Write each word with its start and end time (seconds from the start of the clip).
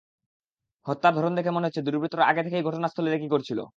হত্যার 0.85 1.13
ধরন 1.15 1.33
দেখে 1.35 1.51
মনে 1.51 1.67
হচ্ছে, 1.67 1.81
দুর্বৃত্তরা 1.83 2.23
আগে 2.27 2.41
থেকেই 2.45 2.65
ঘটনাস্থল 2.67 3.05
রেকি 3.07 3.27
করেছিল। 3.33 3.61